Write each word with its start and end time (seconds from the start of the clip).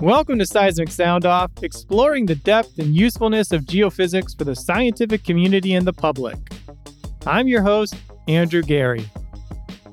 Welcome 0.00 0.38
to 0.38 0.46
Seismic 0.46 0.90
Sound 0.90 1.26
Off, 1.26 1.50
exploring 1.60 2.26
the 2.26 2.36
depth 2.36 2.78
and 2.78 2.94
usefulness 2.94 3.50
of 3.50 3.64
geophysics 3.64 4.38
for 4.38 4.44
the 4.44 4.54
scientific 4.54 5.24
community 5.24 5.74
and 5.74 5.84
the 5.84 5.92
public. 5.92 6.36
I'm 7.26 7.48
your 7.48 7.62
host, 7.62 7.96
Andrew 8.28 8.62
Geary. 8.62 9.10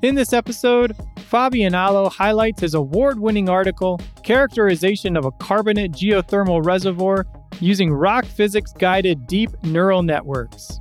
In 0.04 0.14
this 0.14 0.32
episode, 0.32 0.96
Fabien 1.28 1.74
Allo 1.74 2.08
highlights 2.08 2.62
his 2.62 2.76
award 2.76 3.20
winning 3.20 3.50
article, 3.50 4.00
Characterization 4.22 5.18
of 5.18 5.26
a 5.26 5.32
Carbonate 5.32 5.94
Geothermal 5.94 6.64
Reservoir 6.64 7.26
Using 7.60 7.92
Rock 7.92 8.26
Physics 8.26 8.74
Guided 8.74 9.26
Deep 9.26 9.50
Neural 9.64 10.04
Networks. 10.04 10.80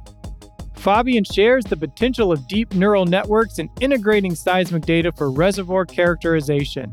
Fabien 0.84 1.24
shares 1.24 1.64
the 1.64 1.78
potential 1.78 2.30
of 2.30 2.46
deep 2.46 2.74
neural 2.74 3.06
networks 3.06 3.58
in 3.58 3.70
integrating 3.80 4.34
seismic 4.34 4.84
data 4.84 5.10
for 5.12 5.30
reservoir 5.30 5.86
characterization. 5.86 6.92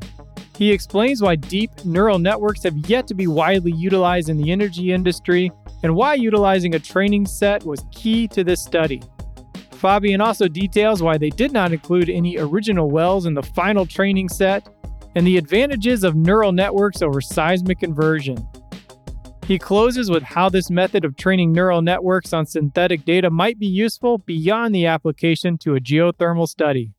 He 0.58 0.72
explains 0.72 1.22
why 1.22 1.36
deep 1.36 1.72
neural 1.84 2.18
networks 2.18 2.63
have 2.63 2.77
yet 2.88 3.05
to 3.08 3.13
be 3.13 3.27
widely 3.27 3.73
utilized 3.73 4.30
in 4.30 4.38
the 4.38 4.49
energy 4.49 4.94
industry 4.94 5.52
and 5.84 5.94
why 5.94 6.13
utilizing 6.13 6.73
a 6.73 6.80
training 6.80 7.26
set 7.26 7.66
was 7.66 7.84
key 7.91 8.30
to 8.30 8.46
this 8.46 8.63
study. 8.63 9.02
Fabien 9.72 10.21
also 10.21 10.48
details 10.48 11.04
why 11.04 11.18
they 11.18 11.30
did 11.30 11.52
not 11.52 11.73
include 11.73 12.10
any 12.10 12.38
original 12.38 12.90
wells 12.90 13.26
in 13.26 13.34
the 13.34 13.44
final 13.44 13.85
training 13.85 14.30
set 14.30 14.70
and 15.16 15.27
the 15.27 15.38
advantages 15.38 16.05
of 16.05 16.16
neural 16.16 16.54
networks 16.54 17.02
over 17.02 17.20
seismic 17.20 17.84
inversion. 17.84 18.38
He 19.52 19.60
closes 19.60 20.10
with 20.10 20.23
how 20.23 20.48
this 20.48 20.70
method 20.70 21.04
of 21.04 21.18
training 21.18 21.52
neural 21.52 21.82
networks 21.82 22.32
on 22.32 22.46
synthetic 22.46 23.04
data 23.04 23.30
might 23.30 23.60
be 23.60 23.68
useful 23.68 24.20
beyond 24.20 24.74
the 24.74 24.86
application 24.86 25.58
to 25.58 25.76
a 25.76 25.82
geothermal 25.82 26.48
study. 26.48 26.94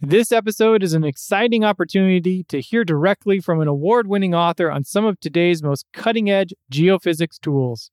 This 0.00 0.32
episode 0.32 0.82
is 0.82 0.94
an 0.94 1.04
exciting 1.04 1.62
opportunity 1.62 2.42
to 2.44 2.58
hear 2.58 2.84
directly 2.84 3.38
from 3.38 3.60
an 3.60 3.68
award 3.68 4.06
winning 4.06 4.34
author 4.34 4.70
on 4.70 4.82
some 4.82 5.04
of 5.04 5.20
today's 5.20 5.62
most 5.62 5.84
cutting 5.92 6.30
edge 6.30 6.54
geophysics 6.72 7.38
tools. 7.38 7.90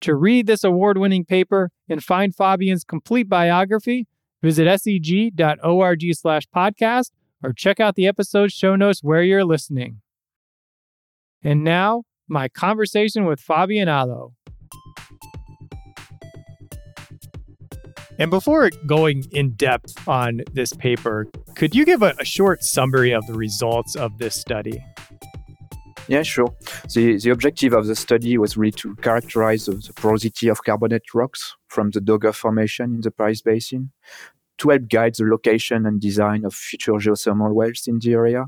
To 0.00 0.14
read 0.14 0.46
this 0.46 0.64
award 0.64 0.96
winning 0.96 1.26
paper 1.26 1.70
and 1.86 2.02
find 2.02 2.34
Fabien's 2.34 2.82
complete 2.82 3.28
biography, 3.28 4.06
visit 4.40 4.66
seg.org 4.66 6.14
slash 6.14 6.44
podcast 6.48 7.10
or 7.42 7.52
check 7.52 7.78
out 7.78 7.94
the 7.94 8.06
episode 8.06 8.50
show 8.50 8.74
notes 8.74 9.04
where 9.04 9.22
you're 9.22 9.44
listening. 9.44 10.00
And 11.44 11.62
now, 11.62 12.04
my 12.28 12.48
conversation 12.48 13.24
with 13.24 13.40
Fabien 13.40 13.88
Allo. 13.88 14.32
And 18.18 18.30
before 18.30 18.70
going 18.86 19.24
in 19.32 19.52
depth 19.52 20.06
on 20.06 20.42
this 20.52 20.72
paper, 20.72 21.26
could 21.56 21.74
you 21.74 21.84
give 21.84 22.02
a, 22.02 22.14
a, 22.20 22.24
short 22.24 22.62
summary 22.62 23.12
of 23.12 23.26
the 23.26 23.34
results 23.34 23.96
of 23.96 24.18
this 24.18 24.34
study? 24.34 24.84
Yeah, 26.08 26.22
sure. 26.22 26.54
The, 26.94 27.18
the 27.18 27.30
objective 27.30 27.72
of 27.72 27.86
the 27.86 27.96
study 27.96 28.36
was 28.36 28.56
really 28.56 28.72
to 28.72 28.94
characterize 28.96 29.66
the, 29.66 29.72
the 29.72 29.92
porosity 29.94 30.48
of 30.48 30.62
carbonate 30.62 31.14
rocks 31.14 31.56
from 31.68 31.90
the 31.90 32.00
Dogger 32.00 32.32
Formation 32.32 32.94
in 32.94 33.00
the 33.00 33.10
Paris 33.10 33.40
Basin 33.40 33.92
to 34.58 34.70
help 34.70 34.88
guide 34.88 35.14
the 35.16 35.24
location 35.24 35.86
and 35.86 36.00
design 36.00 36.44
of 36.44 36.54
future 36.54 36.92
geothermal 36.92 37.52
wells 37.54 37.84
in 37.86 37.98
the 37.98 38.12
area. 38.12 38.46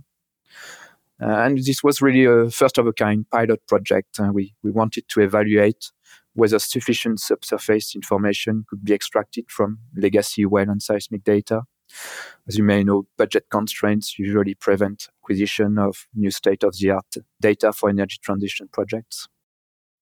Uh, 1.23 1.27
and 1.27 1.59
this 1.59 1.83
was 1.83 2.03
really 2.03 2.25
a 2.25 2.51
first 2.51 2.79
of 2.79 2.87
a 2.87 2.93
kind 2.93 3.29
pilot 3.31 3.67
project. 3.67 4.19
Uh, 4.19 4.31
we, 4.33 4.55
we 4.63 4.71
wanted 4.71 5.05
to 5.09 5.21
evaluate 5.21 5.93
whether 6.35 6.59
sufficient 6.59 7.21
subsurface 7.21 7.95
information 7.95 8.65
could 8.69 8.85
be 8.85 8.93
extracted 8.93 9.45
from 9.49 9.79
legacy 9.97 10.45
well 10.45 10.69
and 10.69 10.83
seismic 10.83 11.23
data. 11.25 11.63
As 12.49 12.59
you 12.59 12.65
may 12.65 12.83
know, 12.83 13.07
budget 13.17 13.47
constraints 13.51 14.19
usually 14.19 14.55
prevent 14.55 15.09
acquisition 15.23 15.79
of 15.79 16.07
new 16.15 16.31
state 16.31 16.65
of 16.65 16.77
the 16.79 16.91
art 16.91 17.15
data 17.41 17.73
for 17.73 17.89
energy 17.89 18.19
transition 18.23 18.69
projects. 18.73 19.29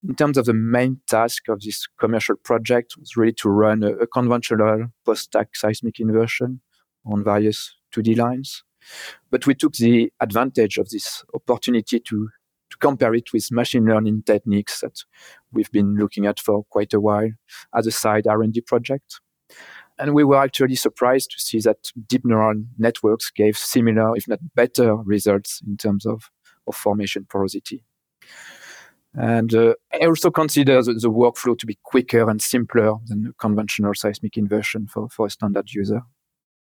In 0.09 0.15
terms 0.17 0.37
of 0.37 0.47
the 0.47 0.55
main 0.55 1.01
task 1.09 1.49
of 1.49 1.61
this 1.61 1.87
commercial 2.01 2.35
project 2.37 2.97
was 2.99 3.17
really 3.17 3.35
to 3.35 3.49
run 3.49 3.85
a, 3.85 3.93
a 3.93 4.07
conventional 4.07 4.87
post-stack 5.05 5.55
seismic 5.55 6.01
inversion 6.01 6.61
on 7.07 7.23
various 7.23 7.77
2D 7.95 8.17
lines. 8.17 8.65
But 9.31 9.47
we 9.47 9.55
took 9.55 9.75
the 9.75 10.13
advantage 10.21 10.79
of 10.79 10.89
this 10.91 11.25
opportunity 11.35 12.01
to 12.01 12.29
to 12.71 12.79
compare 12.79 13.15
it 13.15 13.35
with 13.35 13.53
machine 13.53 13.85
learning 13.85 14.23
techniques 14.25 14.81
that 14.81 15.05
we've 15.53 15.71
been 15.71 15.97
looking 15.97 16.25
at 16.25 16.41
for 16.41 16.65
quite 16.71 16.95
a 16.95 17.01
while 17.01 17.31
as 17.75 17.87
a 17.87 17.91
side 17.91 18.27
R&D 18.27 18.63
project. 18.63 19.21
And 19.99 20.15
we 20.15 20.25
were 20.25 20.43
actually 20.43 20.77
surprised 20.77 21.31
to 21.33 21.39
see 21.39 21.61
that 21.61 21.93
deep 22.09 22.25
neural 22.25 22.65
networks 22.79 23.31
gave 23.31 23.59
similar, 23.59 24.17
if 24.17 24.27
not 24.27 24.39
better, 24.55 24.97
results 24.97 25.61
in 25.67 25.77
terms 25.77 26.07
of, 26.07 26.31
of 26.67 26.75
formation 26.75 27.27
porosity. 27.29 27.85
And 29.15 29.55
uh, 29.55 29.75
I 29.93 30.07
also 30.07 30.31
consider 30.31 30.83
the, 30.83 30.95
the, 30.95 31.11
workflow 31.11 31.59
to 31.59 31.67
be 31.67 31.79
quicker 31.83 32.31
and 32.31 32.41
simpler 32.41 32.95
than 33.07 33.35
conventional 33.39 33.95
seismic 33.95 34.39
inversion 34.39 34.87
for, 34.87 35.11
for 35.11 35.27
a 35.27 35.31
standard 35.31 35.71
user. 35.71 36.01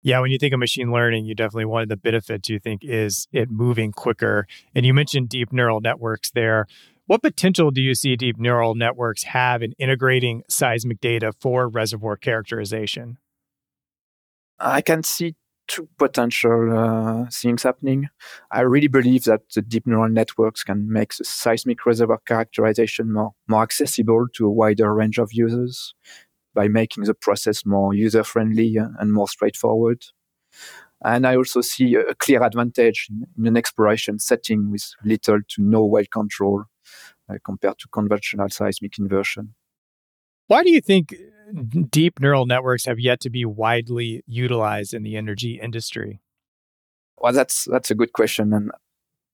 Yeah, 0.03 0.21
when 0.21 0.31
you 0.31 0.39
think 0.39 0.55
of 0.55 0.61
machine 0.61 0.91
learning, 0.91 1.27
you 1.27 1.35
definitely 1.35 1.67
one 1.67 1.83
of 1.83 1.89
the 1.89 1.97
benefits 1.97 2.49
you 2.49 2.59
think 2.59 2.83
is 2.85 3.29
it 3.33 3.51
moving 3.51 3.93
quicker. 3.93 4.47
And 4.75 4.87
you 4.87 4.95
mentioned 4.95 5.29
deep 5.29 5.53
neural 5.53 5.81
networks 5.81 6.31
there. 6.31 6.67
What 7.07 7.23
potential 7.23 7.71
do 7.71 7.83
you 7.83 7.95
see 7.95 8.17
deep 8.17 8.39
neural 8.39 8.75
networks 8.75 9.25
have 9.25 9.63
in 9.63 9.73
integrating 9.79 10.43
seismic 10.49 11.01
data 11.01 11.33
for 11.39 11.69
reservoir 11.69 12.17
characterization? 12.17 13.19
I 14.59 14.81
can 14.81 15.03
see 15.03 15.35
two 15.67 15.89
potential 15.99 16.77
uh, 16.77 17.27
things 17.31 17.63
happening. 17.63 18.09
I 18.51 18.61
really 18.61 18.89
believe 18.89 19.25
that 19.25 19.43
the 19.55 19.63
deep 19.63 19.87
neural 19.87 20.09
networks 20.09 20.65
can 20.65 20.91
make 20.91 21.15
the 21.15 21.25
seismic 21.25 21.85
reservoir 21.85 22.21
characterization 22.27 23.13
more, 23.13 23.33
more 23.49 23.63
accessible 23.63 24.27
to 24.35 24.47
a 24.47 24.51
wider 24.51 24.95
range 24.95 25.19
of 25.19 25.33
users 25.33 25.95
by 26.61 26.69
making 26.69 27.05
the 27.05 27.15
process 27.15 27.65
more 27.65 27.95
user 27.95 28.23
friendly 28.23 28.77
and 28.77 29.15
more 29.15 29.27
straightforward. 29.27 30.05
And 31.03 31.27
I 31.27 31.35
also 31.35 31.63
see 31.63 31.95
a 31.95 32.15
clear 32.15 32.43
advantage 32.43 33.09
in 33.39 33.47
an 33.47 33.57
exploration 33.57 34.19
setting 34.19 34.71
with 34.71 34.85
little 35.03 35.39
to 35.53 35.63
no 35.63 35.87
well 35.87 36.05
control 36.13 36.65
uh, 37.31 37.39
compared 37.47 37.79
to 37.79 37.89
conventional 37.89 38.51
seismic 38.51 38.99
inversion. 38.99 39.55
Why 40.49 40.63
do 40.63 40.71
you 40.71 40.83
think 40.83 41.15
deep 41.89 42.21
neural 42.21 42.45
networks 42.45 42.85
have 42.85 43.01
yet 43.01 43.21
to 43.21 43.31
be 43.31 43.47
widely 43.47 44.23
utilized 44.27 44.93
in 44.93 45.03
the 45.03 45.17
energy 45.17 45.59
industry? 45.63 46.21
Well, 47.17 47.33
that's 47.33 47.65
that's 47.73 47.91
a 47.91 47.95
good 47.95 48.13
question, 48.13 48.53
and 48.53 48.71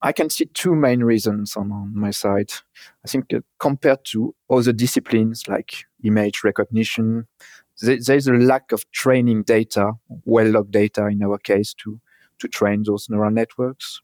I 0.01 0.11
can 0.11 0.29
see 0.29 0.45
two 0.45 0.75
main 0.75 1.03
reasons 1.03 1.55
on, 1.55 1.71
on 1.71 1.95
my 1.95 2.11
side. 2.11 2.51
I 3.03 3.07
think 3.07 3.33
uh, 3.33 3.39
compared 3.59 4.05
to 4.11 4.35
other 4.49 4.71
disciplines 4.71 5.47
like 5.47 5.85
image 6.03 6.43
recognition, 6.43 7.27
th- 7.79 8.05
there's 8.05 8.27
a 8.27 8.33
lack 8.33 8.71
of 8.71 8.89
training 8.91 9.43
data, 9.43 9.93
well 10.25 10.47
logged 10.47 10.71
data 10.71 11.07
in 11.07 11.23
our 11.23 11.39
case, 11.39 11.73
to, 11.83 11.99
to 12.39 12.47
train 12.47 12.83
those 12.85 13.09
neural 13.09 13.31
networks. 13.31 14.01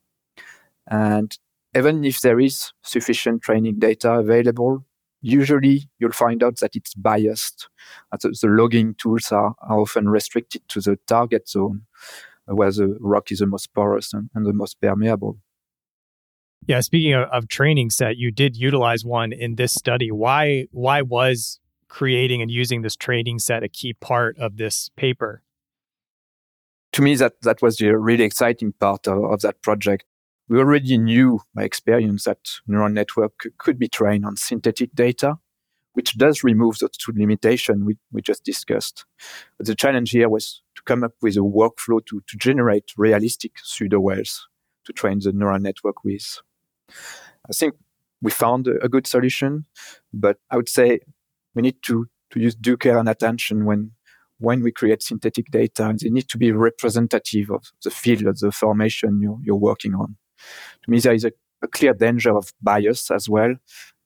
And 0.87 1.37
even 1.75 2.03
if 2.03 2.21
there 2.21 2.39
is 2.39 2.71
sufficient 2.81 3.43
training 3.43 3.79
data 3.79 4.13
available, 4.13 4.83
usually 5.21 5.89
you'll 5.99 6.11
find 6.11 6.43
out 6.43 6.59
that 6.59 6.75
it's 6.75 6.95
biased. 6.95 7.69
The, 8.19 8.35
the 8.41 8.47
logging 8.47 8.95
tools 8.95 9.31
are, 9.31 9.55
are 9.61 9.79
often 9.79 10.09
restricted 10.09 10.67
to 10.69 10.81
the 10.81 10.97
target 11.07 11.47
zone 11.47 11.83
where 12.45 12.71
the 12.71 12.97
rock 12.99 13.31
is 13.31 13.39
the 13.39 13.45
most 13.45 13.73
porous 13.73 14.11
and, 14.13 14.29
and 14.35 14.45
the 14.45 14.53
most 14.53 14.81
permeable. 14.81 15.37
Yeah, 16.67 16.79
speaking 16.81 17.13
of, 17.13 17.27
of, 17.29 17.47
training 17.47 17.89
set, 17.89 18.17
you 18.17 18.31
did 18.31 18.55
utilize 18.55 19.03
one 19.03 19.33
in 19.33 19.55
this 19.55 19.73
study. 19.73 20.11
Why 20.11 20.67
why 20.71 21.01
was 21.01 21.59
creating 21.89 22.41
and 22.41 22.49
using 22.49 22.81
this 22.81 22.95
training 22.95 23.39
set 23.39 23.63
a 23.63 23.69
key 23.69 23.93
part 23.93 24.37
of 24.37 24.57
this 24.57 24.89
paper? 24.95 25.43
To 26.93 27.01
me, 27.01 27.15
that 27.15 27.41
that 27.41 27.61
was 27.61 27.77
the 27.77 27.97
really 27.97 28.23
exciting 28.23 28.73
part 28.73 29.07
of, 29.07 29.23
of 29.25 29.41
that 29.41 29.61
project. 29.61 30.05
We 30.47 30.59
already 30.59 30.97
knew 30.97 31.41
by 31.53 31.63
experience 31.63 32.25
that 32.25 32.39
neural 32.67 32.89
network 32.89 33.33
could 33.57 33.79
be 33.79 33.87
trained 33.87 34.25
on 34.25 34.37
synthetic 34.37 34.93
data, 34.93 35.39
which 35.93 36.17
does 36.17 36.43
remove 36.43 36.79
those 36.79 36.97
two 36.97 37.13
limitations 37.15 37.83
we, 37.83 37.97
we 38.11 38.21
just 38.21 38.43
discussed. 38.43 39.05
But 39.57 39.67
the 39.67 39.75
challenge 39.75 40.11
here 40.11 40.29
was 40.29 40.61
to 40.75 40.83
come 40.83 41.03
up 41.03 41.13
with 41.21 41.35
a 41.35 41.39
workflow 41.39 42.05
to, 42.05 42.21
to 42.27 42.37
generate 42.37 42.93
realistic 42.97 43.53
pseudo 43.63 43.99
wells 43.99 44.47
to 44.85 44.93
train 44.93 45.19
the 45.19 45.31
neural 45.31 45.59
network 45.59 46.03
with. 46.03 46.39
I 47.49 47.53
think 47.53 47.75
we 48.21 48.31
found 48.31 48.67
a, 48.67 48.87
good 48.87 49.05
solution, 49.05 49.65
but 50.13 50.37
I 50.49 50.55
would 50.55 50.69
say 50.69 50.99
we 51.53 51.61
need 51.61 51.77
to, 51.83 52.07
to 52.31 52.39
use 52.39 52.55
due 52.55 52.77
care 52.77 52.97
and 52.97 53.09
attention 53.09 53.65
when 53.65 53.91
when 54.39 54.61
we 54.61 54.71
create 54.71 55.01
synthetic 55.01 55.51
data. 55.51 55.95
They 56.01 56.09
need 56.09 56.27
to 56.29 56.37
be 56.37 56.51
representative 56.51 57.49
of 57.49 57.63
the 57.83 57.91
field 57.91 58.23
of 58.23 58.39
the 58.39 58.51
formation 58.51 59.21
you're, 59.21 59.39
you're 59.41 59.55
working 59.55 59.93
on. 59.93 60.17
To 60.83 60.91
me, 60.91 60.99
there 60.99 61.13
is 61.13 61.23
a, 61.23 61.31
a 61.61 61.67
clear 61.67 61.93
danger 61.93 62.35
of 62.35 62.51
bias 62.61 63.09
as 63.09 63.29
well 63.29 63.55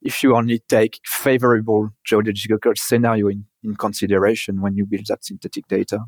if 0.01 0.21
you 0.21 0.35
only 0.35 0.59
take 0.69 0.99
favorable 1.05 1.89
geological 2.05 2.73
scenario 2.75 3.27
in, 3.27 3.45
in 3.63 3.75
consideration 3.75 4.61
when 4.61 4.75
you 4.75 4.85
build 4.85 5.07
that 5.07 5.25
synthetic 5.25 5.67
data. 5.67 5.99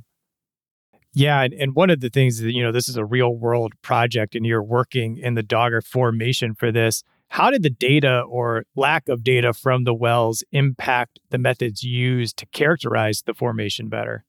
Yeah, 1.14 1.42
and, 1.42 1.54
and 1.54 1.76
one 1.76 1.90
of 1.90 2.02
the 2.02 2.10
things 2.10 2.40
that 2.40 2.52
you 2.52 2.64
know, 2.64 2.72
this 2.72 2.88
is 2.88 2.96
a 2.96 3.06
real 3.06 3.36
world 3.36 3.74
project, 3.82 4.36
and 4.36 4.46
you're 4.46 4.64
working 4.64 5.18
in 5.18 5.34
the 5.34 5.44
Dogger 5.44 5.82
formation 5.82 6.54
for 6.54 6.72
this. 6.72 7.04
How 7.30 7.52
did 7.52 7.64
the 7.64 7.70
data 7.70 8.22
or 8.22 8.66
lack 8.76 9.08
of 9.08 9.24
data 9.24 9.54
from 9.54 9.84
the 9.84 9.94
wells 9.94 10.44
impact 10.52 11.20
the 11.30 11.38
methods 11.38 11.84
used 11.84 12.38
to 12.38 12.46
characterize 12.48 13.24
the 13.26 13.34
formation 13.34 13.88
better? 13.88 14.26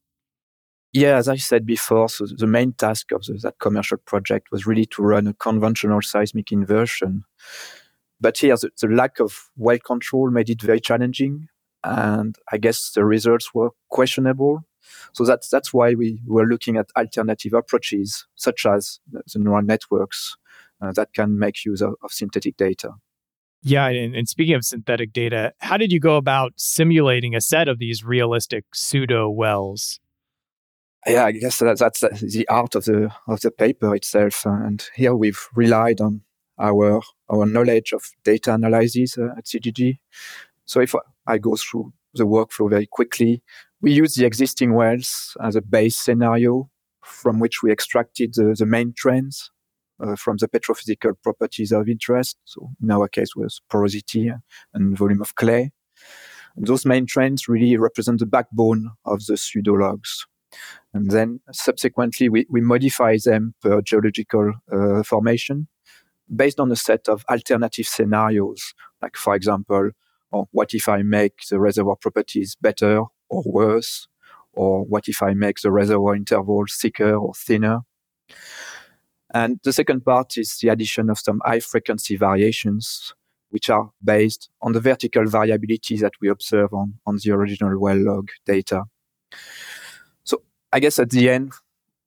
Yeah, 0.93 1.15
as 1.15 1.29
I 1.29 1.37
said 1.37 1.65
before, 1.65 2.09
so 2.09 2.25
the 2.25 2.47
main 2.47 2.73
task 2.73 3.11
of 3.11 3.23
the, 3.23 3.33
that 3.43 3.59
commercial 3.59 3.97
project 3.97 4.51
was 4.51 4.67
really 4.67 4.85
to 4.87 5.01
run 5.01 5.25
a 5.25 5.33
conventional 5.33 6.01
seismic 6.01 6.51
inversion. 6.51 7.23
But 8.19 8.37
here, 8.37 8.55
the, 8.57 8.71
the 8.79 8.87
lack 8.87 9.19
of 9.19 9.49
well 9.55 9.79
control 9.79 10.29
made 10.29 10.49
it 10.49 10.61
very 10.61 10.81
challenging, 10.81 11.47
and 11.83 12.35
I 12.51 12.57
guess 12.57 12.91
the 12.91 13.05
results 13.05 13.53
were 13.53 13.71
questionable. 13.89 14.65
So 15.13 15.25
that's 15.25 15.49
that's 15.49 15.73
why 15.73 15.93
we 15.93 16.21
were 16.25 16.45
looking 16.45 16.77
at 16.77 16.89
alternative 16.97 17.53
approaches, 17.53 18.25
such 18.35 18.65
as 18.65 18.99
the 19.11 19.39
neural 19.39 19.61
networks 19.61 20.35
uh, 20.81 20.91
that 20.93 21.13
can 21.13 21.37
make 21.37 21.63
use 21.65 21.81
of, 21.81 21.95
of 22.03 22.11
synthetic 22.11 22.57
data. 22.57 22.91
Yeah, 23.63 23.87
and, 23.87 24.15
and, 24.15 24.27
speaking 24.27 24.55
of 24.55 24.65
synthetic 24.65 25.13
data, 25.13 25.53
how 25.59 25.77
did 25.77 25.91
you 25.91 25.99
go 25.99 26.17
about 26.17 26.53
simulating 26.55 27.35
a 27.35 27.41
set 27.41 27.67
of 27.67 27.77
these 27.77 28.03
realistic 28.03 28.65
pseudo 28.73 29.29
wells? 29.29 29.99
Yeah, 31.05 31.25
I 31.25 31.31
guess 31.31 31.59
that, 31.59 31.77
that's 31.77 31.99
the 31.99 32.47
art 32.47 32.73
of 32.75 32.85
the 32.85 33.11
of 33.27 33.41
the 33.41 33.51
paper 33.51 33.95
itself, 33.95 34.45
and 34.45 34.83
here 34.95 35.15
we've 35.15 35.47
relied 35.53 36.01
on 36.01 36.21
our 36.59 37.01
our 37.29 37.45
knowledge 37.45 37.93
of 37.93 38.03
data 38.23 38.53
analysis 38.53 39.17
uh, 39.17 39.29
at 39.37 39.45
CGG. 39.45 39.99
So 40.65 40.79
if 40.79 40.95
I 41.27 41.37
go 41.37 41.55
through 41.55 41.93
the 42.13 42.25
workflow 42.25 42.69
very 42.69 42.87
quickly, 42.87 43.43
we 43.81 43.91
use 43.91 44.15
the 44.15 44.25
existing 44.25 44.73
wells 44.73 45.35
as 45.43 45.55
a 45.55 45.61
base 45.61 45.97
scenario 45.97 46.69
from 47.03 47.39
which 47.39 47.63
we 47.63 47.71
extracted 47.71 48.33
the, 48.35 48.55
the 48.57 48.65
main 48.65 48.93
trends 48.95 49.51
uh, 50.01 50.15
from 50.15 50.37
the 50.37 50.47
petrophysical 50.47 51.13
properties 51.23 51.71
of 51.71 51.89
interest. 51.89 52.37
So 52.45 52.69
in 52.81 52.91
our 52.91 53.07
case 53.07 53.35
was 53.35 53.61
porosity 53.69 54.31
and 54.73 54.97
volume 54.97 55.21
of 55.21 55.35
clay. 55.35 55.71
And 56.55 56.67
those 56.67 56.85
main 56.85 57.05
trends 57.05 57.47
really 57.47 57.77
represent 57.77 58.19
the 58.19 58.25
backbone 58.25 58.91
of 59.05 59.25
the 59.25 59.33
pseudologs. 59.33 60.25
And 60.93 61.09
then 61.09 61.39
subsequently 61.51 62.29
we, 62.29 62.45
we 62.49 62.61
modify 62.61 63.17
them 63.23 63.55
per 63.61 63.81
geological 63.81 64.53
uh, 64.71 65.01
formation 65.03 65.67
based 66.33 66.59
on 66.59 66.71
a 66.71 66.75
set 66.75 67.07
of 67.07 67.25
alternative 67.29 67.87
scenarios. 67.87 68.73
Like 69.01 69.15
for 69.15 69.33
example, 69.33 69.91
or 70.31 70.47
what 70.51 70.73
if 70.73 70.87
I 70.87 71.01
make 71.01 71.45
the 71.49 71.59
reservoir 71.59 71.95
properties 71.95 72.55
better 72.61 73.03
or 73.31 73.43
worse? 73.45 74.07
Or 74.53 74.83
what 74.83 75.07
if 75.07 75.23
I 75.23 75.33
make 75.33 75.61
the 75.61 75.71
reservoir 75.71 76.15
interval 76.15 76.65
thicker 76.69 77.15
or 77.15 77.33
thinner? 77.33 77.79
And 79.33 79.59
the 79.63 79.73
second 79.73 80.03
part 80.03 80.37
is 80.37 80.57
the 80.59 80.67
addition 80.69 81.09
of 81.09 81.17
some 81.17 81.41
high 81.45 81.61
frequency 81.61 82.17
variations, 82.17 83.13
which 83.49 83.69
are 83.69 83.89
based 84.03 84.49
on 84.61 84.73
the 84.73 84.81
vertical 84.81 85.25
variability 85.25 85.97
that 85.97 86.11
we 86.21 86.27
observe 86.29 86.73
on, 86.73 86.95
on 87.05 87.17
the 87.23 87.31
original 87.31 87.79
well 87.79 87.97
log 87.97 88.29
data. 88.45 88.83
So 90.25 90.43
I 90.73 90.81
guess 90.81 90.99
at 90.99 91.11
the 91.11 91.29
end, 91.29 91.53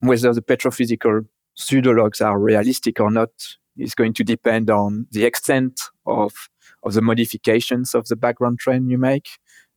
whether 0.01 0.33
the 0.33 0.41
petrophysical 0.41 1.25
pseudologs 1.57 2.23
are 2.23 2.39
realistic 2.39 2.99
or 2.99 3.09
not 3.09 3.31
is 3.77 3.95
going 3.95 4.13
to 4.13 4.23
depend 4.23 4.69
on 4.69 5.07
the 5.11 5.25
extent 5.25 5.81
of, 6.05 6.49
of 6.83 6.93
the 6.93 7.01
modifications 7.01 7.95
of 7.95 8.07
the 8.07 8.15
background 8.15 8.59
trend 8.59 8.91
you 8.91 8.97
make 8.97 9.29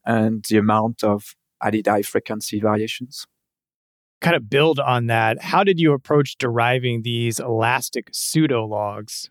and 0.08 0.44
the 0.48 0.56
amount 0.56 1.04
of 1.04 1.36
added 1.62 1.86
high 1.86 2.02
frequency 2.02 2.58
variations 2.58 3.26
kind 4.20 4.36
of 4.36 4.50
build 4.50 4.80
on 4.80 5.06
that, 5.06 5.42
how 5.42 5.64
did 5.64 5.78
you 5.78 5.92
approach 5.92 6.36
deriving 6.38 7.02
these 7.02 7.38
elastic 7.38 8.08
pseudo 8.12 8.64
logs? 8.64 9.30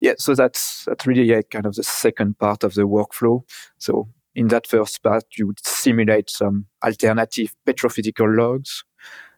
Yeah, 0.00 0.14
so 0.18 0.34
that's 0.34 0.84
that's 0.84 1.06
really 1.06 1.24
yeah, 1.24 1.42
kind 1.42 1.66
of 1.66 1.74
the 1.74 1.82
second 1.82 2.38
part 2.38 2.64
of 2.64 2.74
the 2.74 2.82
workflow. 2.82 3.42
So 3.78 4.08
in 4.34 4.48
that 4.48 4.66
first 4.66 5.02
part, 5.02 5.24
you 5.36 5.46
would 5.48 5.64
simulate 5.66 6.30
some 6.30 6.66
alternative 6.84 7.54
petrophysical 7.66 8.36
logs, 8.36 8.84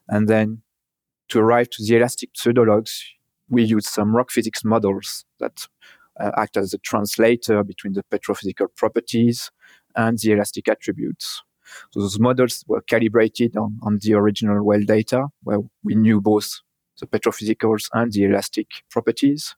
and 0.08 0.28
then 0.28 0.62
to 1.30 1.40
arrive 1.40 1.70
to 1.70 1.84
the 1.84 1.96
elastic 1.96 2.30
pseudo 2.34 2.62
logs, 2.62 3.02
we 3.48 3.62
use 3.64 3.88
some 3.88 4.14
rock 4.14 4.30
physics 4.30 4.62
models 4.64 5.24
that 5.38 5.66
uh, 6.20 6.32
act 6.36 6.56
as 6.58 6.74
a 6.74 6.78
translator 6.78 7.64
between 7.64 7.94
the 7.94 8.04
petrophysical 8.12 8.66
properties 8.76 9.50
and 9.96 10.18
the 10.18 10.32
elastic 10.32 10.68
attributes. 10.68 11.42
So 11.92 12.00
those 12.00 12.18
models 12.18 12.64
were 12.66 12.80
calibrated 12.80 13.56
on, 13.56 13.78
on 13.82 13.98
the 14.02 14.14
original 14.14 14.64
well 14.64 14.82
data, 14.82 15.28
where 15.42 15.60
we 15.84 15.94
knew 15.94 16.20
both 16.20 16.60
the 16.98 17.06
petrophysicals 17.06 17.88
and 17.92 18.12
the 18.12 18.24
elastic 18.24 18.66
properties. 18.90 19.54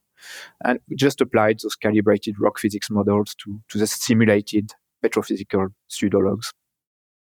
And 0.64 0.78
we 0.88 0.96
just 0.96 1.20
applied 1.20 1.60
those 1.62 1.74
calibrated 1.74 2.36
rock 2.38 2.58
physics 2.58 2.90
models 2.90 3.34
to, 3.42 3.60
to 3.70 3.78
the 3.78 3.86
simulated 3.86 4.72
petrophysical 5.04 5.68
pseudologs. 5.90 6.52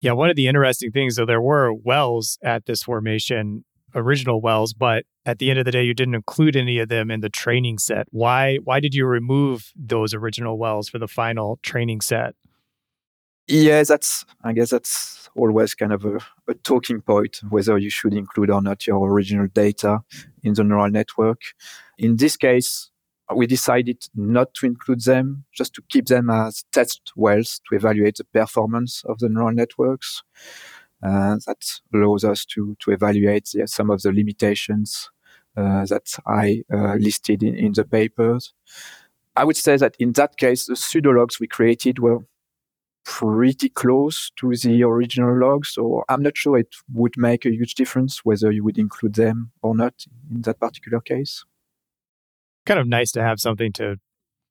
Yeah, 0.02 0.14
one 0.14 0.30
of 0.30 0.36
the 0.36 0.48
interesting 0.48 0.92
things, 0.92 1.16
though, 1.16 1.26
there 1.26 1.42
were 1.42 1.74
wells 1.74 2.38
at 2.44 2.66
this 2.66 2.84
formation, 2.84 3.64
original 3.94 4.42
wells, 4.42 4.74
but 4.74 5.06
at 5.26 5.38
the 5.38 5.52
end 5.52 5.60
of 5.60 5.66
the 5.66 5.72
day, 5.72 5.84
you 5.84 5.94
didn't 5.94 6.16
include 6.16 6.56
any 6.56 6.80
of 6.80 6.90
them 6.90 7.12
in 7.12 7.22
the 7.22 7.30
training 7.30 7.78
set. 7.78 8.08
Why? 8.10 8.58
Why 8.64 8.80
did 8.80 8.96
you 8.96 9.06
remove 9.06 9.72
those 9.76 10.14
original 10.14 10.58
wells 10.58 10.90
for 10.90 10.98
the 10.98 11.08
final 11.08 11.60
training 11.62 12.02
set? 12.02 12.36
Yeah, 13.52 13.84
that's 13.84 14.24
I 14.46 14.54
guess 14.54 14.70
that's 14.70 15.30
always 15.36 15.76
kind 15.76 15.92
of 15.92 16.06
a, 16.06 16.20
a, 16.48 16.54
talking 16.54 17.02
point 17.02 17.42
whether 17.50 17.78
you 17.78 17.90
should 17.90 18.14
include 18.14 18.50
or 18.50 18.62
not 18.62 18.88
your 18.88 19.12
original 19.12 19.48
data 19.54 20.04
in 20.42 20.54
the 20.54 20.64
neural 20.64 20.90
network. 20.90 21.42
In 21.98 22.16
this 22.16 22.38
case, 22.38 22.92
we 23.36 23.48
decided 23.48 24.06
not 24.16 24.54
to 24.54 24.66
include 24.66 25.04
them, 25.04 25.44
just 25.54 25.74
to 25.74 25.82
keep 25.90 26.06
them 26.06 26.30
as 26.30 26.64
test 26.72 27.12
wells 27.18 27.60
to 27.68 27.76
evaluate 27.76 28.16
the 28.16 28.24
performance 28.24 29.04
of 29.06 29.20
the 29.20 29.28
neural 29.28 29.52
networks. 29.52 30.24
Uh, 31.04 31.36
that 31.46 31.62
allows 31.94 32.24
us 32.24 32.46
to 32.46 32.78
to 32.80 32.92
evaluate 32.92 33.50
the, 33.54 33.68
some 33.68 33.90
of 33.90 34.02
the 34.02 34.14
limitations 34.14 35.10
uh, 35.58 35.86
that 35.88 36.18
I 36.26 36.64
uh, 36.74 36.96
listed 36.96 37.44
in, 37.44 37.56
in 37.58 37.74
the 37.74 37.84
papers. 37.84 38.54
I 39.36 39.44
would 39.44 39.58
say 39.58 39.76
that 39.76 39.98
in 40.00 40.14
that 40.14 40.38
case, 40.38 40.68
the 40.68 40.76
pseudologs 40.76 41.38
we 41.38 41.48
created 41.48 42.00
were 42.00 42.20
pretty 43.04 43.70
close 43.70 44.32
to 44.38 44.54
the 44.56 44.84
original 44.84 45.38
log. 45.38 45.66
So 45.66 46.04
I'm 46.10 46.22
not 46.22 46.38
sure 46.38 46.58
it 46.58 46.76
would 46.94 47.14
make 47.18 47.46
a 47.46 47.52
huge 47.52 47.76
difference 47.76 48.24
whether 48.24 48.52
you 48.52 48.64
would 48.64 48.78
include 48.78 49.16
them 49.16 49.52
or 49.62 49.76
not 49.76 50.06
in 50.34 50.42
that 50.42 50.60
particular 50.60 51.02
case. 51.02 51.44
Kind 52.66 52.80
of 52.80 52.88
nice 52.88 53.12
to 53.14 53.22
have 53.22 53.40
something 53.40 53.72
to 53.74 53.98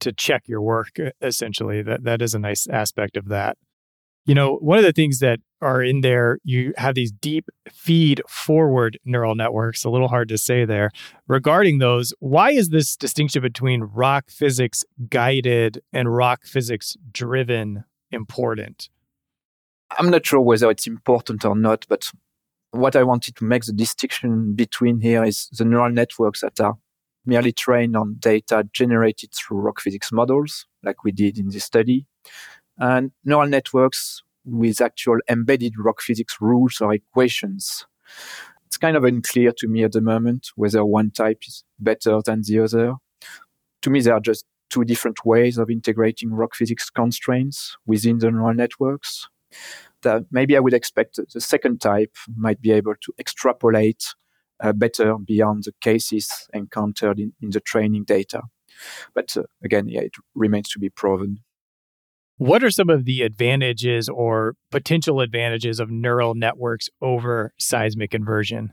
to 0.00 0.12
check 0.12 0.44
your 0.46 0.62
work 0.62 0.96
essentially. 1.20 1.82
That 1.82 2.04
that 2.04 2.22
is 2.22 2.34
a 2.34 2.38
nice 2.38 2.66
aspect 2.66 3.16
of 3.16 3.28
that. 3.28 3.56
You 4.26 4.34
know, 4.34 4.56
one 4.56 4.78
of 4.78 4.84
the 4.84 4.92
things 4.92 5.18
that 5.20 5.40
are 5.62 5.82
in 5.82 6.02
there, 6.02 6.38
you 6.44 6.72
have 6.76 6.94
these 6.94 7.10
deep 7.10 7.46
feed 7.70 8.22
forward 8.28 8.98
neural 9.04 9.34
networks, 9.34 9.84
a 9.84 9.90
little 9.90 10.08
hard 10.08 10.28
to 10.28 10.38
say 10.38 10.64
there. 10.64 10.90
Regarding 11.26 11.78
those, 11.78 12.12
why 12.20 12.50
is 12.50 12.68
this 12.68 12.96
distinction 12.96 13.42
between 13.42 13.82
rock 13.82 14.30
physics 14.30 14.84
guided 15.08 15.80
and 15.92 16.14
rock 16.14 16.44
physics 16.44 16.96
driven 17.12 17.84
important? 18.10 18.88
I'm 19.98 20.10
not 20.10 20.24
sure 20.24 20.40
whether 20.40 20.70
it's 20.70 20.86
important 20.86 21.44
or 21.44 21.56
not, 21.56 21.86
but 21.88 22.10
what 22.70 22.94
I 22.94 23.02
wanted 23.02 23.36
to 23.36 23.44
make 23.44 23.64
the 23.64 23.72
distinction 23.72 24.54
between 24.54 25.00
here 25.00 25.24
is 25.24 25.48
the 25.48 25.64
neural 25.64 25.90
networks 25.90 26.40
that 26.42 26.60
are 26.60 26.76
merely 27.26 27.52
trained 27.52 27.96
on 27.96 28.16
data 28.18 28.68
generated 28.72 29.30
through 29.34 29.58
rock 29.58 29.80
physics 29.80 30.12
models, 30.12 30.66
like 30.82 31.04
we 31.04 31.12
did 31.12 31.38
in 31.38 31.50
this 31.50 31.64
study, 31.64 32.06
and 32.78 33.10
neural 33.24 33.48
networks 33.48 34.22
with 34.44 34.80
actual 34.80 35.18
embedded 35.28 35.74
rock 35.78 36.00
physics 36.00 36.36
rules 36.40 36.80
or 36.80 36.94
equations. 36.94 37.86
It's 38.66 38.76
kind 38.76 38.96
of 38.96 39.04
unclear 39.04 39.52
to 39.58 39.68
me 39.68 39.82
at 39.82 39.92
the 39.92 40.00
moment 40.00 40.50
whether 40.54 40.84
one 40.84 41.10
type 41.10 41.42
is 41.46 41.64
better 41.78 42.20
than 42.24 42.42
the 42.42 42.60
other. 42.60 42.94
To 43.82 43.90
me, 43.90 44.00
they 44.00 44.10
are 44.10 44.20
just 44.20 44.44
two 44.70 44.84
different 44.84 45.24
ways 45.24 45.58
of 45.58 45.70
integrating 45.70 46.32
rock 46.32 46.54
physics 46.54 46.90
constraints 46.90 47.76
within 47.86 48.18
the 48.18 48.30
neural 48.30 48.54
networks. 48.54 49.28
That 50.02 50.24
maybe 50.30 50.56
I 50.56 50.60
would 50.60 50.72
expect 50.72 51.18
the 51.32 51.40
second 51.40 51.80
type 51.80 52.16
might 52.34 52.62
be 52.62 52.70
able 52.70 52.94
to 53.02 53.12
extrapolate 53.18 54.14
uh, 54.60 54.72
better 54.72 55.16
beyond 55.18 55.64
the 55.64 55.72
cases 55.80 56.48
encountered 56.54 57.18
in, 57.18 57.32
in 57.42 57.50
the 57.50 57.60
training 57.60 58.04
data. 58.04 58.42
But 59.14 59.36
uh, 59.36 59.42
again, 59.64 59.88
yeah, 59.88 60.02
it 60.02 60.12
remains 60.34 60.70
to 60.70 60.78
be 60.78 60.88
proven. 60.88 61.40
What 62.38 62.64
are 62.64 62.70
some 62.70 62.88
of 62.88 63.04
the 63.04 63.20
advantages 63.22 64.08
or 64.08 64.54
potential 64.70 65.20
advantages 65.20 65.78
of 65.78 65.90
neural 65.90 66.34
networks 66.34 66.88
over 67.02 67.52
seismic 67.58 68.14
inversion? 68.14 68.72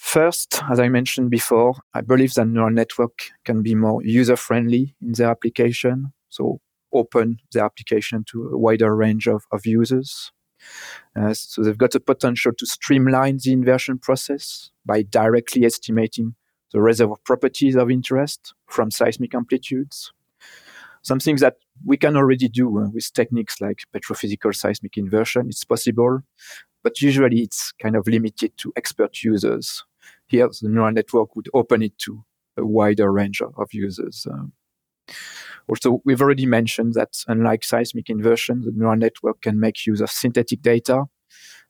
First, 0.00 0.62
as 0.70 0.78
I 0.78 0.88
mentioned 0.88 1.28
before, 1.28 1.74
I 1.92 2.00
believe 2.00 2.32
that 2.34 2.46
neural 2.46 2.70
network 2.70 3.30
can 3.44 3.62
be 3.62 3.74
more 3.74 4.02
user 4.02 4.36
friendly 4.36 4.94
in 5.02 5.12
their 5.12 5.28
application. 5.28 6.12
So 6.30 6.60
open 6.92 7.38
the 7.52 7.62
application 7.62 8.24
to 8.30 8.48
a 8.54 8.56
wider 8.56 8.94
range 8.94 9.26
of, 9.26 9.44
of 9.52 9.66
users. 9.66 10.32
Uh, 11.14 11.34
so 11.34 11.62
they've 11.62 11.76
got 11.76 11.90
the 11.90 12.00
potential 12.00 12.52
to 12.56 12.64
streamline 12.64 13.38
the 13.42 13.52
inversion 13.52 13.98
process 13.98 14.70
by 14.86 15.02
directly 15.02 15.66
estimating 15.66 16.36
the 16.72 16.80
reservoir 16.80 17.18
properties 17.24 17.74
of 17.74 17.90
interest 17.90 18.54
from 18.66 18.90
seismic 18.90 19.34
amplitudes. 19.34 20.12
Something 21.02 21.36
that 21.36 21.56
we 21.84 21.96
can 21.96 22.16
already 22.16 22.48
do 22.48 22.78
uh, 22.78 22.88
with 22.88 23.12
techniques 23.12 23.60
like 23.60 23.82
petrophysical 23.94 24.54
seismic 24.54 24.96
inversion. 24.96 25.48
It's 25.48 25.64
possible, 25.64 26.20
but 26.82 27.02
usually 27.02 27.42
it's 27.42 27.72
kind 27.72 27.94
of 27.94 28.06
limited 28.06 28.56
to 28.58 28.72
expert 28.74 29.22
users. 29.22 29.84
Here, 30.28 30.48
the 30.48 30.68
neural 30.68 30.92
network 30.92 31.34
would 31.36 31.48
open 31.54 31.82
it 31.82 31.98
to 31.98 32.24
a 32.56 32.64
wider 32.64 33.10
range 33.12 33.40
of, 33.40 33.68
users. 33.72 34.26
Um, 34.30 34.52
also, 35.68 36.00
we've 36.04 36.22
already 36.22 36.46
mentioned 36.46 36.94
that 36.94 37.22
unlike 37.26 37.64
seismic 37.64 38.08
inversion, 38.10 38.62
the 38.62 38.72
neural 38.74 38.96
network 38.96 39.42
can 39.42 39.58
make 39.60 39.86
use 39.86 40.00
of 40.00 40.10
synthetic 40.10 40.62
data. 40.62 41.04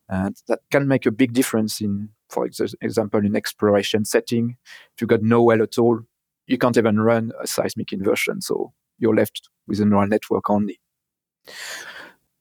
And 0.09 0.37
that 0.49 0.61
can 0.71 0.89
make 0.89 1.05
a 1.05 1.11
big 1.11 1.35
difference 1.35 1.81
in, 1.81 2.09
for 2.31 2.47
example, 2.47 3.25
in 3.25 3.37
exploration 3.37 4.05
setting. 4.05 4.57
If 4.95 5.01
you've 5.01 5.11
got 5.11 5.23
no 5.23 5.43
well 5.43 5.63
at 5.63 5.79
all, 5.79 6.01
you 6.47 6.57
can't 6.57 6.79
even 6.79 6.99
run 6.99 7.33
a 7.43 7.47
seismic 7.47 7.93
inversion. 7.93 8.41
So 8.41 8.73
you're 8.99 9.15
left 9.15 9.49
with 9.67 9.81
a 9.81 9.85
neural 9.85 10.07
network 10.07 10.49
only. 10.49 10.81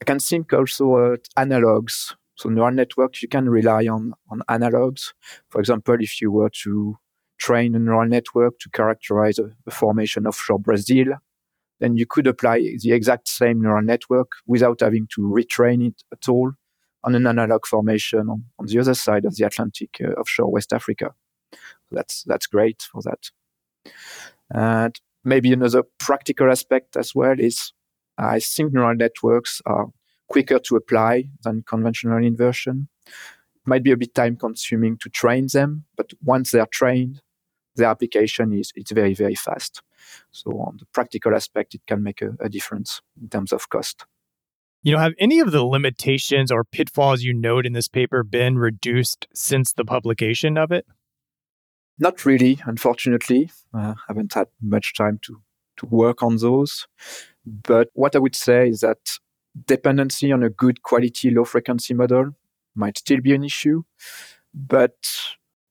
I 0.02 0.06
can 0.06 0.20
think 0.20 0.54
also 0.54 1.14
at 1.14 1.28
analogs. 1.38 2.16
So 2.38 2.50
neural 2.50 2.72
networks, 2.72 3.22
you 3.22 3.28
can 3.28 3.50
rely 3.50 3.88
on, 3.88 4.14
on 4.30 4.42
analogs. 4.50 5.14
For 5.50 5.60
example, 5.60 5.98
if 6.00 6.22
you 6.22 6.32
were 6.32 6.52
to 6.64 6.98
train 7.40 7.76
a 7.76 7.80
neural 7.80 8.08
network 8.08 8.60
to 8.60 8.70
characterize 8.70 9.40
a, 9.40 9.52
a 9.66 9.72
formation 9.72 10.26
offshore 10.28 10.60
Brazil, 10.60 11.08
then 11.80 11.98
you 11.98 12.06
could 12.08 12.28
apply 12.28 12.60
the 12.82 12.92
exact 12.92 13.28
same 13.28 13.62
neural 13.62 13.84
network 13.84 14.32
without 14.48 14.80
having 14.80 15.08
to 15.16 15.22
retrain 15.22 15.88
it 15.88 16.04
at 16.12 16.30
all 16.30 16.52
on 17.04 17.16
an 17.16 17.28
analog 17.28 17.66
formation 17.66 18.30
on, 18.30 18.44
on 18.60 18.66
the 18.68 18.80
other 18.80 18.94
side 18.94 19.26
of 19.26 19.36
the 19.36 19.46
Atlantic 19.46 19.98
uh, 20.04 20.12
offshore 20.20 20.52
West 20.52 20.74
Africa. 20.74 21.14
That's 21.92 22.24
that's 22.24 22.48
great 22.48 22.82
for 22.92 23.02
that. 23.04 23.32
And 24.50 25.00
maybe 25.24 25.54
another 25.54 25.84
practical 26.00 26.52
aspect 26.52 26.98
as 26.98 27.16
well 27.16 27.40
is 27.40 27.72
I 28.18 28.40
think 28.40 28.74
neural 28.74 28.96
networks 28.96 29.62
are 29.66 29.88
quicker 30.28 30.60
to 30.60 30.76
apply 30.76 31.30
than 31.44 31.64
conventional 31.64 32.24
inversion. 32.24 32.88
It 33.06 33.68
might 33.68 33.84
be 33.84 33.92
a 33.92 33.98
bit 33.98 34.14
time 34.14 34.36
consuming 34.36 34.98
to 34.98 35.10
train 35.10 35.48
them, 35.52 35.86
but 35.96 36.12
once 36.24 36.52
they're 36.52 36.68
trained, 36.68 37.22
the 37.76 37.86
application 37.86 38.54
is 38.54 38.72
it's 38.76 38.92
very 38.92 39.14
very 39.14 39.36
fast. 39.36 39.82
So 40.32 40.52
on 40.52 40.78
the 40.80 40.86
practical 40.94 41.36
aspect, 41.36 41.76
it 41.76 41.82
can 41.88 42.04
make 42.04 42.22
a, 42.22 42.36
a 42.40 42.50
difference 42.50 43.02
in 43.22 43.30
terms 43.30 43.52
of 43.52 43.70
cost. 43.70 44.06
You 44.84 44.94
know, 44.94 45.00
have 45.00 45.14
any 45.20 45.40
of 45.40 45.52
the 45.52 45.64
limitations 45.64 46.52
or 46.52 46.64
pitfalls 46.64 47.22
you 47.22 47.34
note 47.34 47.66
in 47.66 47.74
this 47.74 47.88
paper 47.88 48.24
been 48.24 48.58
reduced 48.58 49.28
since 49.34 49.74
the 49.74 49.84
publication 49.84 50.58
of 50.58 50.72
it? 50.72 50.86
Not 52.00 52.26
really, 52.26 52.60
unfortunately. 52.66 53.52
I 53.74 53.90
uh, 53.90 53.96
haven't 54.08 54.34
had 54.34 54.48
much 54.62 54.94
time 54.94 55.20
to, 55.24 55.42
to 55.78 55.86
work 55.88 56.22
on 56.22 56.38
those. 56.38 56.88
But 57.46 57.90
what 57.94 58.16
I 58.16 58.20
would 58.20 58.36
say 58.36 58.70
is 58.70 58.82
that 58.82 59.00
dependency 59.66 60.32
on 60.32 60.44
a 60.44 60.50
good 60.50 60.84
quality 60.84 61.32
low 61.32 61.46
frequency 61.46 61.94
model 61.94 62.36
might 62.76 62.98
still 62.98 63.22
be 63.22 63.34
an 63.34 63.44
issue. 63.44 63.84
But 64.54 64.96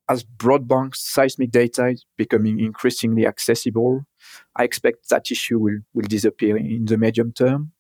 as 0.09 0.25
broadband 0.25 0.95
seismic 0.95 1.51
data 1.51 1.89
is 1.89 2.05
becoming 2.17 2.61
increasingly 2.61 3.27
accessible, 3.27 4.07
I 4.55 4.65
expect 4.65 5.09
that 5.09 5.31
issue 5.31 5.59
will, 5.59 5.79
will 5.95 6.07
disappear 6.07 6.57
in 6.57 6.85
the 6.85 6.97
medium 6.97 7.33
term. 7.33 7.73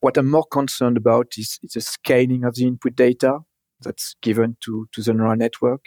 What 0.00 0.16
I'm 0.16 0.30
more 0.30 0.44
concerned 0.44 0.96
about 0.96 1.34
is, 1.38 1.58
is 1.62 1.72
the 1.72 1.80
scaling 1.80 2.44
of 2.44 2.54
the 2.56 2.66
input 2.66 2.96
data 2.96 3.40
that's 3.80 4.14
given 4.20 4.56
to, 4.60 4.88
to 4.92 5.02
the 5.02 5.14
neural 5.14 5.36
network. 5.36 5.84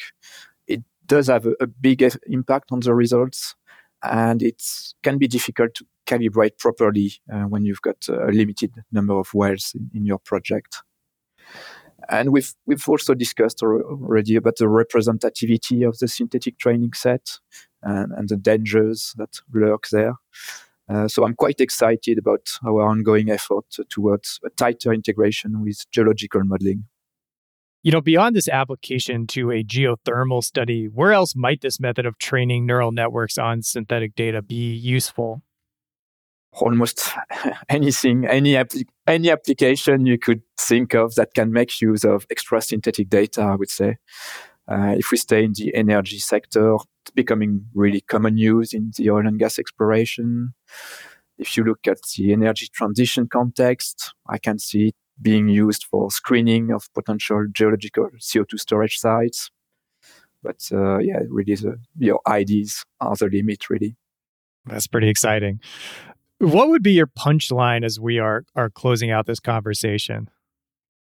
It 0.67 0.83
does 1.05 1.27
have 1.27 1.45
a, 1.45 1.53
a 1.59 1.67
big 1.67 2.01
impact 2.27 2.71
on 2.71 2.81
the 2.81 2.93
results, 2.93 3.55
and 4.03 4.41
it 4.41 4.61
can 5.03 5.17
be 5.17 5.27
difficult 5.27 5.75
to 5.75 5.85
calibrate 6.05 6.57
properly 6.57 7.13
uh, 7.31 7.43
when 7.43 7.65
you've 7.65 7.81
got 7.81 8.07
a 8.09 8.31
limited 8.31 8.71
number 8.91 9.13
of 9.13 9.33
wells 9.33 9.73
in, 9.75 9.89
in 9.93 10.05
your 10.05 10.19
project. 10.19 10.83
And 12.09 12.31
we've 12.31 12.53
we've 12.65 12.87
also 12.87 13.13
discussed 13.13 13.63
already 13.63 14.35
about 14.35 14.57
the 14.57 14.65
representativity 14.65 15.87
of 15.87 15.97
the 15.97 16.07
synthetic 16.07 16.59
training 16.59 16.93
set 16.93 17.39
and, 17.81 18.11
and 18.11 18.29
the 18.29 18.37
dangers 18.37 19.13
that 19.17 19.39
lurk 19.53 19.87
there. 19.89 20.13
Uh, 20.87 21.07
so 21.07 21.25
I'm 21.25 21.33
quite 21.33 21.59
excited 21.59 22.19
about 22.19 22.47
our 22.63 22.81
ongoing 22.83 23.29
effort 23.29 23.65
towards 23.89 24.39
a 24.45 24.49
tighter 24.51 24.93
integration 24.93 25.63
with 25.63 25.89
geological 25.91 26.43
modeling. 26.43 26.85
You 27.81 27.91
know, 27.91 28.01
beyond 28.01 28.35
this 28.35 28.49
application 28.49 29.27
to 29.27 29.51
a 29.51 29.63
geothermal 29.63 30.43
study, 30.43 30.85
where 30.85 31.13
else 31.13 31.35
might 31.35 31.61
this 31.61 31.79
method 31.79 32.05
of 32.05 32.17
training 32.17 32.65
neural 32.65 32.91
networks 32.91 33.37
on 33.37 33.61
synthetic 33.61 34.15
data 34.15 34.41
be 34.41 34.73
useful? 34.73 35.43
Almost 36.55 37.09
anything, 37.69 38.25
any 38.25 38.57
any 39.07 39.31
application 39.31 40.05
you 40.05 40.17
could 40.17 40.41
think 40.59 40.93
of 40.93 41.15
that 41.15 41.33
can 41.33 41.51
make 41.51 41.81
use 41.81 42.03
of 42.03 42.25
extra 42.29 42.61
synthetic 42.61 43.09
data. 43.09 43.41
I 43.41 43.55
would 43.55 43.69
say, 43.69 43.97
uh, 44.67 44.95
if 44.97 45.11
we 45.11 45.17
stay 45.17 45.43
in 45.43 45.53
the 45.53 45.73
energy 45.75 46.19
sector, 46.19 46.75
it's 46.75 47.11
becoming 47.13 47.65
really 47.73 48.01
common 48.01 48.37
use 48.37 48.73
in 48.73 48.91
the 48.97 49.09
oil 49.09 49.27
and 49.27 49.39
gas 49.39 49.59
exploration. 49.59 50.53
If 51.37 51.57
you 51.57 51.63
look 51.63 51.87
at 51.87 51.99
the 52.17 52.33
energy 52.33 52.67
transition 52.73 53.27
context, 53.27 54.13
I 54.27 54.37
can 54.37 54.57
see 54.57 54.87
it 54.87 54.95
being 55.21 55.49
used 55.49 55.85
for 55.85 56.09
screening 56.11 56.71
of 56.71 56.91
potential 56.93 57.45
geological 57.51 58.09
CO2 58.17 58.59
storage 58.59 58.97
sites. 58.97 59.51
But 60.41 60.61
uh, 60.71 60.99
yeah, 60.99 61.19
really, 61.27 61.55
the, 61.55 61.77
your 61.97 62.21
IDs 62.27 62.85
are 63.01 63.15
the 63.15 63.29
limit, 63.31 63.69
really. 63.69 63.95
That's 64.65 64.87
pretty 64.87 65.09
exciting. 65.09 65.59
What 66.39 66.69
would 66.69 66.83
be 66.83 66.91
your 66.91 67.07
punchline 67.07 67.85
as 67.85 67.99
we 67.99 68.19
are 68.19 68.43
are 68.55 68.69
closing 68.69 69.11
out 69.11 69.25
this 69.25 69.39
conversation? 69.39 70.29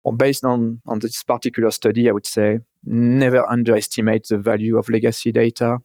Well, 0.04 0.16
based 0.16 0.44
on, 0.44 0.80
on 0.86 0.98
this 0.98 1.22
particular 1.22 1.70
study, 1.70 2.08
I 2.08 2.12
would 2.12 2.26
say 2.26 2.58
never 2.84 3.48
underestimate 3.48 4.26
the 4.28 4.38
value 4.38 4.76
of 4.76 4.88
legacy 4.88 5.30
data. 5.30 5.78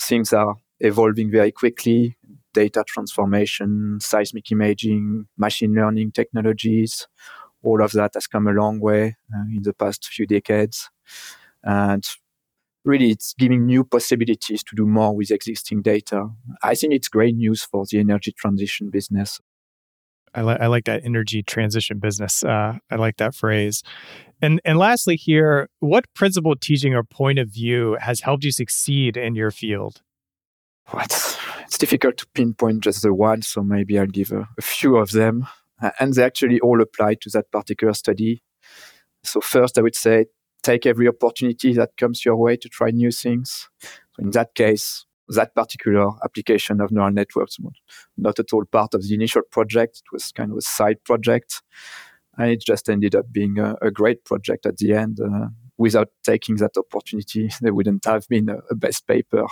Things 0.00 0.32
are 0.32 0.56
evolving 0.80 1.30
very 1.30 1.52
quickly. 1.52 2.16
Data 2.52 2.82
transformation, 2.84 3.98
seismic 4.00 4.50
imaging, 4.50 5.28
machine 5.36 5.74
learning 5.74 6.10
technologies, 6.12 7.06
all 7.62 7.82
of 7.82 7.92
that 7.92 8.14
has 8.14 8.26
come 8.26 8.48
a 8.48 8.52
long 8.52 8.80
way 8.80 9.16
uh, 9.34 9.44
in 9.54 9.62
the 9.62 9.72
past 9.72 10.06
few 10.06 10.26
decades. 10.26 10.90
And 11.62 12.04
really 12.88 13.10
it's 13.10 13.34
giving 13.34 13.66
new 13.66 13.84
possibilities 13.84 14.64
to 14.64 14.74
do 14.74 14.86
more 14.86 15.14
with 15.14 15.30
existing 15.30 15.82
data. 15.82 16.28
I 16.62 16.74
think 16.74 16.94
it's 16.94 17.08
great 17.08 17.36
news 17.36 17.62
for 17.62 17.84
the 17.88 17.98
energy 18.00 18.32
transition 18.32 18.88
business. 18.90 19.40
I, 20.34 20.42
li- 20.42 20.56
I 20.60 20.66
like 20.66 20.84
that 20.84 21.04
energy 21.04 21.42
transition 21.42 21.98
business. 21.98 22.42
Uh, 22.42 22.78
I 22.90 22.96
like 22.96 23.18
that 23.18 23.34
phrase. 23.34 23.82
And 24.40 24.60
and 24.64 24.78
lastly, 24.78 25.16
here, 25.16 25.68
what 25.80 26.12
principle 26.14 26.54
teaching 26.56 26.94
or 26.94 27.02
point 27.02 27.38
of 27.38 27.48
view 27.48 27.96
has 28.00 28.20
helped 28.20 28.44
you 28.44 28.52
succeed 28.52 29.16
in 29.16 29.34
your 29.34 29.50
field? 29.50 30.02
Well, 30.92 31.04
it's, 31.04 31.36
difficult 31.78 32.16
to 32.16 32.26
pinpoint 32.34 32.82
just 32.82 33.02
the 33.02 33.14
one, 33.14 33.40
so 33.42 33.62
maybe 33.62 33.96
I'll 34.00 34.06
give 34.06 34.32
a, 34.32 34.48
a 34.58 34.62
few 34.62 34.96
of 34.96 35.12
them, 35.12 35.46
and 36.00 36.12
they 36.12 36.24
actually 36.24 36.58
all 36.58 36.82
apply 36.82 37.14
to 37.20 37.30
that 37.30 37.52
particular 37.52 37.92
study. 37.94 38.42
So 39.22 39.40
first, 39.40 39.78
I 39.78 39.82
would 39.82 39.94
say 39.94 40.26
take 40.62 40.86
every 40.86 41.08
opportunity 41.08 41.72
that 41.74 41.96
comes 41.96 42.24
your 42.24 42.36
way 42.36 42.56
to 42.56 42.68
try 42.68 42.90
new 42.90 43.10
things. 43.10 43.68
So 43.80 44.22
in 44.22 44.30
that 44.30 44.54
case, 44.54 45.06
that 45.28 45.54
particular 45.54 46.10
application 46.24 46.80
of 46.80 46.90
neural 46.90 47.12
networks 47.12 47.58
was 47.58 47.74
not 48.16 48.38
at 48.38 48.52
all 48.52 48.64
part 48.64 48.94
of 48.94 49.02
the 49.02 49.14
initial 49.14 49.42
project. 49.50 50.02
It 50.04 50.12
was 50.12 50.32
kind 50.32 50.50
of 50.50 50.58
a 50.58 50.62
side 50.62 51.02
project. 51.04 51.62
And 52.36 52.50
it 52.50 52.62
just 52.64 52.88
ended 52.88 53.14
up 53.14 53.26
being 53.32 53.58
a, 53.58 53.76
a 53.82 53.90
great 53.90 54.24
project 54.24 54.64
at 54.64 54.78
the 54.78 54.94
end. 54.94 55.18
Uh, 55.20 55.48
without 55.76 56.08
taking 56.24 56.56
that 56.56 56.76
opportunity, 56.76 57.50
there 57.60 57.74
wouldn't 57.74 58.04
have 58.04 58.26
been 58.28 58.48
a, 58.48 58.58
a 58.70 58.74
best 58.74 59.06
paper 59.06 59.46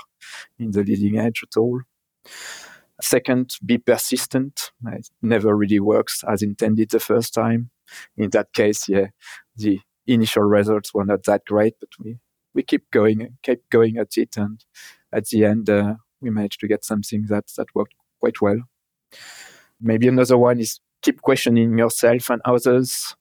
in 0.58 0.70
the 0.70 0.82
leading 0.82 1.18
edge 1.18 1.42
at 1.42 1.58
all. 1.58 1.80
Second, 3.02 3.56
be 3.64 3.76
persistent. 3.76 4.70
It 4.86 5.08
never 5.20 5.54
really 5.54 5.80
works 5.80 6.24
as 6.26 6.42
intended 6.42 6.90
the 6.90 7.00
first 7.00 7.34
time. 7.34 7.70
In 8.16 8.30
that 8.30 8.52
case, 8.54 8.88
yeah, 8.88 9.08
the 9.54 9.80
initial 10.06 10.44
results 10.44 10.94
were 10.94 11.04
not 11.04 11.24
that 11.24 11.44
great, 11.46 11.74
but 11.80 11.90
we, 11.98 12.18
we 12.54 12.62
keep 12.62 12.90
going, 12.90 13.36
keep 13.42 13.68
going 13.70 13.98
at 13.98 14.16
it. 14.16 14.36
And 14.36 14.64
at 15.12 15.26
the 15.28 15.44
end, 15.44 15.70
uh, 15.70 15.94
we 16.20 16.30
managed 16.30 16.60
to 16.60 16.68
get 16.68 16.84
something 16.84 17.26
that, 17.28 17.46
that 17.56 17.74
worked 17.74 17.94
quite 18.20 18.40
well. 18.40 18.60
Maybe 19.80 20.08
another 20.08 20.38
one 20.38 20.60
is 20.60 20.80
keep 21.02 21.20
questioning 21.22 21.78
yourself 21.78 22.30
and 22.30 22.40
others. 22.44 23.14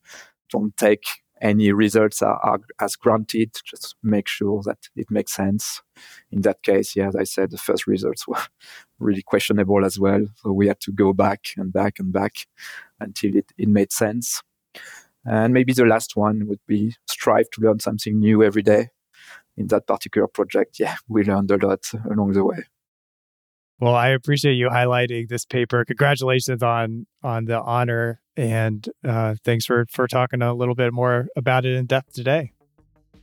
Don't 0.49 0.75
take 0.77 1.05
any 1.41 1.71
results 1.71 2.21
are, 2.21 2.39
are, 2.43 2.59
as 2.79 2.95
granted. 2.95 3.51
Just 3.65 3.95
make 4.01 4.27
sure 4.27 4.61
that 4.63 4.77
it 4.95 5.11
makes 5.11 5.33
sense. 5.33 5.81
In 6.31 6.41
that 6.41 6.63
case, 6.63 6.95
yeah, 6.95 7.09
as 7.09 7.15
I 7.15 7.23
said, 7.23 7.51
the 7.51 7.57
first 7.57 7.87
results 7.87 8.27
were 8.27 8.41
really 8.99 9.21
questionable 9.21 9.85
as 9.85 9.99
well. 9.99 10.25
So 10.37 10.51
we 10.51 10.67
had 10.67 10.79
to 10.81 10.91
go 10.91 11.13
back 11.13 11.47
and 11.57 11.71
back 11.71 11.99
and 11.99 12.11
back 12.11 12.33
until 12.99 13.35
it, 13.35 13.51
it 13.57 13.67
made 13.67 13.91
sense. 13.91 14.41
And 15.25 15.53
maybe 15.53 15.74
the 15.74 15.86
last 15.86 16.15
one 16.15 16.48
would 16.48 16.60
be 16.67 16.96
strive 17.08 17.50
to 17.51 17.62
learn 17.62 17.79
something 17.79 18.20
new 18.20 18.44
every 18.44 18.62
day. 18.62 18.89
In 19.58 19.67
that 19.67 19.88
particular 19.88 20.27
project, 20.27 20.79
yeah, 20.79 20.96
we 21.08 21.24
learned 21.24 21.50
a 21.50 21.58
lot 21.65 21.86
along 22.12 22.34
the 22.34 22.44
way. 22.44 22.65
Well, 23.79 23.96
I 23.96 24.10
appreciate 24.10 24.53
you 24.53 24.70
highlighting 24.70 25.27
this 25.27 25.46
paper. 25.46 25.84
Congratulations 25.84 26.63
on 26.63 27.08
on 27.24 27.46
the 27.46 27.62
honor, 27.62 28.22
and 28.38 28.88
uh, 29.03 29.36
thanks 29.44 29.65
for 29.65 29.86
for 29.89 30.08
talking 30.08 30.41
a 30.41 30.53
little 30.53 30.75
bit 30.75 30.94
more 30.94 31.27
about 31.36 31.65
it 31.65 31.75
in 31.75 31.86
depth 31.86 32.13
today. 32.13 32.51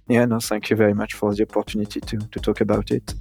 Yeah, 0.09 0.25
no, 0.27 0.41
thank 0.41 0.69
you 0.69 0.77
very 0.77 0.95
much 0.95 1.15
for 1.15 1.35
the 1.35 1.43
opportunity 1.45 2.01
to 2.01 2.19
to 2.19 2.41
talk 2.41 2.61
about 2.61 2.91
it. 2.91 3.15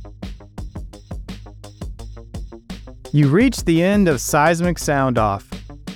You 3.14 3.28
reached 3.28 3.66
the 3.66 3.82
end 3.84 4.08
of 4.08 4.22
Seismic 4.22 4.80
Sound 4.80 5.18
Off. 5.18 5.44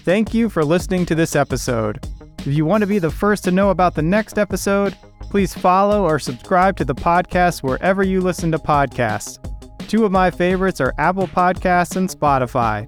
Thank 0.04 0.34
you 0.34 0.50
for 0.50 0.63
listening 0.63 1.06
to 1.08 1.15
this 1.15 1.36
episode. 1.36 2.06
If 2.45 2.53
you 2.53 2.63
want 2.63 2.81
to 2.81 2.87
be 2.87 2.99
the 2.99 3.09
first 3.09 3.43
to 3.45 3.51
know 3.51 3.71
about 3.71 3.95
the 3.95 4.03
next 4.03 4.37
episode, 4.37 4.95
please 5.19 5.55
follow 5.55 6.03
or 6.03 6.19
subscribe 6.19 6.77
to 6.77 6.85
the 6.85 6.93
podcast 6.93 7.63
wherever 7.63 8.03
you 8.03 8.21
listen 8.21 8.51
to 8.51 8.59
podcasts. 8.59 9.39
Two 9.87 10.05
of 10.05 10.11
my 10.11 10.29
favorites 10.29 10.79
are 10.79 10.93
Apple 10.99 11.25
Podcasts 11.25 11.95
and 11.95 12.07
Spotify. 12.07 12.87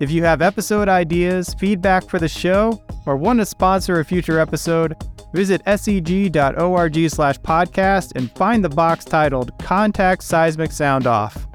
If 0.00 0.10
you 0.10 0.22
have 0.24 0.42
episode 0.42 0.90
ideas, 0.90 1.54
feedback 1.54 2.10
for 2.10 2.18
the 2.18 2.28
show, 2.28 2.82
or 3.06 3.16
want 3.16 3.38
to 3.38 3.46
sponsor 3.46 4.00
a 4.00 4.04
future 4.04 4.38
episode, 4.38 4.94
visit 5.32 5.64
seg.org 5.64 7.10
slash 7.10 7.38
podcast 7.38 8.12
and 8.16 8.30
find 8.32 8.62
the 8.62 8.68
box 8.68 9.06
titled 9.06 9.58
Contact 9.60 10.22
Seismic 10.22 10.72
Sound 10.72 11.06
Off. 11.06 11.46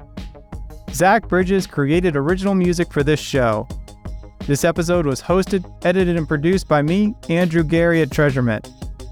Zach 0.92 1.28
Bridges 1.28 1.68
created 1.68 2.16
original 2.16 2.56
music 2.56 2.92
for 2.92 3.04
this 3.04 3.20
show. 3.20 3.68
This 4.50 4.64
episode 4.64 5.06
was 5.06 5.22
hosted, 5.22 5.64
edited, 5.84 6.16
and 6.16 6.26
produced 6.26 6.66
by 6.66 6.82
me, 6.82 7.14
Andrew 7.28 7.62
Geary 7.62 8.02
at 8.02 8.08
TreasureMint. 8.08 8.68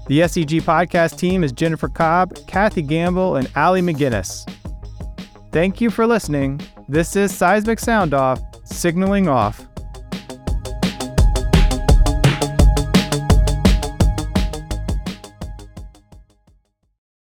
The 0.07 0.19
SEG 0.19 0.63
podcast 0.63 1.17
team 1.17 1.45
is 1.45 1.53
Jennifer 1.53 1.87
Cobb, 1.87 2.45
Kathy 2.45 2.81
Gamble, 2.81 3.37
and 3.37 3.49
Allie 3.55 3.81
McGinnis. 3.81 4.43
Thank 5.53 5.79
you 5.79 5.91
for 5.91 6.05
listening. 6.05 6.59
This 6.89 7.15
is 7.15 7.33
Seismic 7.33 7.79
Sound 7.79 8.13
Off, 8.13 8.41
signaling 8.65 9.29
off. 9.29 9.65